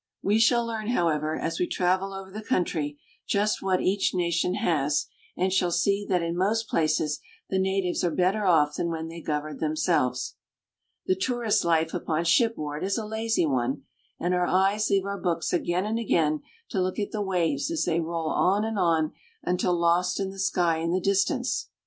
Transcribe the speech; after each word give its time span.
We 0.23 0.39
shall 0.39 0.65
learn, 0.65 0.87
however, 0.87 1.37
as 1.39 1.59
we 1.59 1.67
travel 1.67 2.11
over 2.11 2.31
the 2.31 2.41
country, 2.41 2.97
just 3.27 3.61
what 3.61 3.81
each 3.83 4.15
nation 4.15 4.55
has, 4.55 5.05
and 5.37 5.53
shall 5.53 5.69
see 5.71 6.07
that 6.09 6.23
in 6.23 6.35
most 6.35 6.67
places 6.67 7.19
the 7.51 7.59
natives 7.59 8.03
are 8.03 8.09
better 8.09 8.43
off 8.43 8.75
than 8.77 8.89
when 8.89 9.09
they 9.09 9.21
governed 9.21 9.59
themselves. 9.59 10.37
The 11.05 11.13
tourist's 11.13 11.63
life 11.63 11.93
upon 11.93 12.23
shipboard 12.23 12.83
is 12.83 12.97
a 12.97 13.05
lazy 13.05 13.45
one, 13.45 13.83
and 14.19 14.33
our 14.33 14.47
eyes 14.47 14.89
leave 14.89 15.05
our 15.05 15.21
books 15.21 15.53
again 15.53 15.85
and 15.85 15.99
again 15.99 16.41
to 16.71 16.81
look 16.81 16.97
at 16.97 17.11
the 17.11 17.21
waves 17.21 17.69
as 17.69 17.85
they 17.85 17.99
roll 17.99 18.31
on 18.31 18.65
and 18.65 18.79
on 18.79 19.13
until 19.43 19.77
lost 19.79 20.19
in 20.19 20.31
the 20.31 20.39
sky 20.39 20.77
in 20.77 20.91
the 20.91 20.99
distance. 20.99 21.69